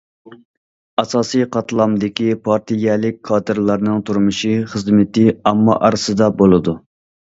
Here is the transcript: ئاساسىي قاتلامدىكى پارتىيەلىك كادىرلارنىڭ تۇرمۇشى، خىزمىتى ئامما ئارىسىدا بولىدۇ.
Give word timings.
ئاساسىي 1.01 1.43
قاتلامدىكى 1.55 2.25
پارتىيەلىك 2.47 3.19
كادىرلارنىڭ 3.29 4.01
تۇرمۇشى، 4.09 4.55
خىزمىتى 4.73 5.27
ئامما 5.35 5.77
ئارىسىدا 5.89 6.35
بولىدۇ. 6.41 6.75